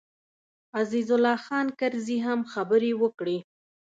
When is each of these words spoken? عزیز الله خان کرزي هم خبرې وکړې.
عزیز 0.81 1.09
الله 1.15 1.37
خان 1.45 1.67
کرزي 1.79 2.17
هم 2.27 2.39
خبرې 2.53 2.91
وکړې. 3.01 3.37